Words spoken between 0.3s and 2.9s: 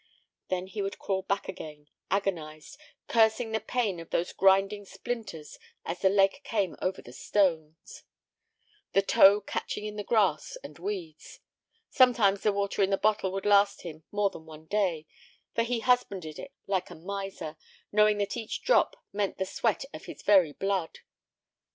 Then he would crawl back again, agonized,